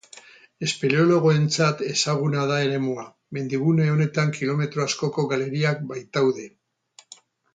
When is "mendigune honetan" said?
3.39-4.33